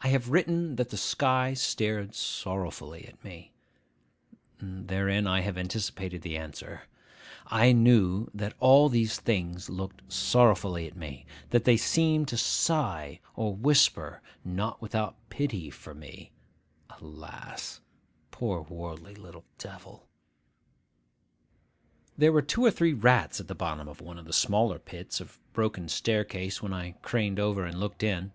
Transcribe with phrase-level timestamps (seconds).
[0.00, 3.52] I have written that the sky stared sorrowfully at me.
[4.60, 6.82] Therein have I anticipated the answer.
[7.48, 13.18] I knew that all these things looked sorrowfully at me; that they seemed to sigh
[13.34, 16.30] or whisper, not without pity for me,
[16.88, 17.80] 'Alas!
[18.30, 20.06] poor worldly little devil!'
[22.16, 25.20] There were two or three rats at the bottom of one of the smaller pits
[25.20, 28.30] of broken staircase when I craned over and looked in.